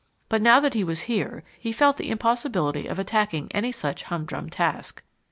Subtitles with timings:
[0.29, 4.49] But now that he was here he felt the impossibility of attacking any such humdrum
[4.49, 5.03] task.